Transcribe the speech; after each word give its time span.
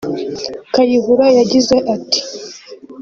Kayihura 0.73 1.25
yagize 1.37 1.75
ati 1.95 2.19